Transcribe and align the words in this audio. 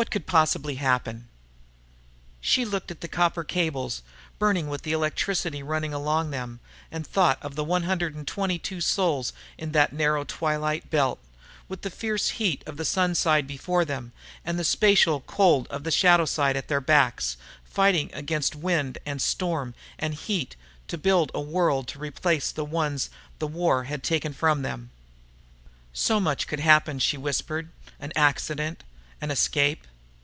What 0.00 0.10
could 0.10 0.24
possibly 0.26 0.76
happen?" 0.76 1.28
She 2.40 2.64
looked 2.64 2.90
at 2.90 3.02
the 3.02 3.06
copper 3.06 3.44
cables, 3.44 4.00
burning 4.38 4.68
with 4.68 4.80
the 4.80 4.92
electricity 4.92 5.62
running 5.62 5.92
along 5.92 6.30
them, 6.30 6.60
and 6.90 7.06
thought 7.06 7.36
of 7.42 7.54
the 7.54 7.62
one 7.62 7.82
hundred 7.82 8.14
and 8.14 8.26
twenty 8.26 8.58
two 8.58 8.80
souls 8.80 9.34
in 9.58 9.72
that 9.72 9.92
narrow 9.92 10.24
Twilight 10.24 10.88
Belt 10.88 11.18
with 11.68 11.82
the 11.82 11.90
fierce 11.90 12.28
heat 12.40 12.62
of 12.64 12.78
the 12.78 12.86
Sunside 12.86 13.46
before 13.46 13.84
them 13.84 14.12
and 14.42 14.58
the 14.58 14.64
spatial 14.64 15.20
cold 15.20 15.66
of 15.68 15.84
the 15.84 15.90
Shadow 15.90 16.24
side 16.24 16.56
at 16.56 16.68
their 16.68 16.80
backs, 16.80 17.36
fighting 17.62 18.08
against 18.14 18.56
wind 18.56 18.96
and 19.04 19.20
storm 19.20 19.74
and 19.98 20.14
heat 20.14 20.56
to 20.88 20.96
build 20.96 21.30
a 21.34 21.42
world 21.42 21.86
to 21.88 21.98
replace 21.98 22.50
the 22.50 22.64
ones 22.64 23.10
the 23.38 23.46
War 23.46 23.84
had 23.84 24.02
taken 24.02 24.32
from 24.32 24.62
them. 24.62 24.92
"So 25.92 26.18
much 26.18 26.46
could 26.46 26.60
happen," 26.60 27.00
she 27.00 27.18
whispered. 27.18 27.68
"An 27.98 28.12
accident, 28.16 28.82
an 29.20 29.30
escape...." 29.30 29.86